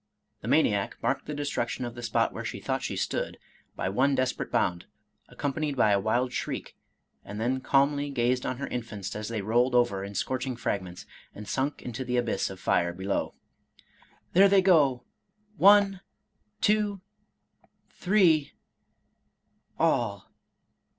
[0.41, 3.37] The maniac marked the destruction of the spot where she thought she stood
[3.75, 4.87] by one desperate bound,
[5.29, 6.75] accompanied by a wild shriek,
[7.23, 11.47] and then calmly gazed on her infants as they rolled over the scorching fragments, and
[11.47, 13.35] sunk into the abyss of fire below."
[14.33, 15.03] There they go,—
[15.57, 16.01] one—
[16.63, 17.01] ^two—
[18.21, 18.43] three
[19.77, 20.31] —•all